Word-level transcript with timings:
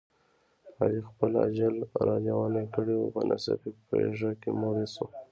علي 0.79 0.99
خپل 1.09 1.31
اجل 1.45 1.75
را 2.07 2.15
لېونی 2.25 2.65
کړی 2.75 2.95
و، 2.97 3.11
په 3.13 3.21
ناڅاپي 3.27 3.71
پېښه 3.89 4.29
کې 4.41 4.49
مړ 4.59 4.75
شو. 4.93 5.05